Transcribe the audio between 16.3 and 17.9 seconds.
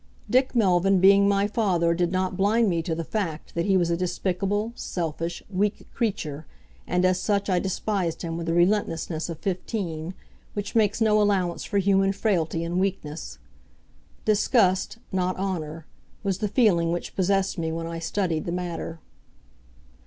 the feeling which possessed me when